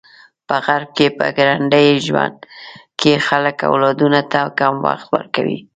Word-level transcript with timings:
په 0.47 0.55
غرب 0.65 0.89
کې 0.97 1.07
په 1.17 1.25
ګړندي 1.37 1.87
ژوند 2.07 2.37
کې 2.99 3.13
خلک 3.27 3.57
اولادونو 3.69 4.21
ته 4.31 4.39
کم 4.59 4.75
وخت 4.85 5.07
ورکوي. 5.15 5.59